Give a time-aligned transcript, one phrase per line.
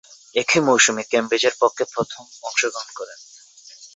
[0.35, 3.19] একই মৌসুমে কেমব্রিজের পক্ষে প্রথম অংশগ্রহণ করেন।